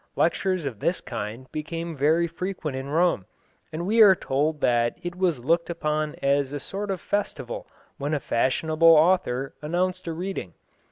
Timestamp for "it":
5.03-5.15